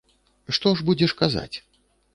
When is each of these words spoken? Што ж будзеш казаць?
Што 0.57 0.73
ж 0.79 0.87
будзеш 0.89 1.11
казаць? 1.23 1.55